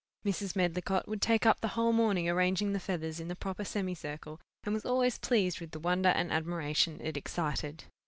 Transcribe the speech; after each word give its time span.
Mrs. 0.25 0.55
Medlicott 0.55 1.07
would 1.07 1.21
take 1.21 1.45
up 1.45 1.59
the 1.61 1.67
whole 1.77 1.93
morning 1.93 2.27
arranging 2.27 2.73
the 2.73 2.79
feathers 2.79 3.19
in 3.19 3.27
the 3.27 3.35
proper 3.35 3.63
semicircle, 3.63 4.41
and 4.63 4.73
was 4.73 4.83
always 4.83 5.19
pleased 5.19 5.59
with 5.61 5.69
the 5.73 5.79
wonder 5.79 6.09
and 6.09 6.31
admiration 6.31 6.99
it 7.03 7.15
excited. 7.17 7.83